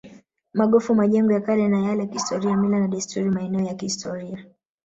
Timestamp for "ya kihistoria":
1.81-2.57, 3.65-4.45